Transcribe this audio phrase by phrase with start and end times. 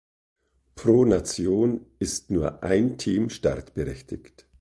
[0.73, 4.47] Pro Nation ist nur ein Team startberechtigt.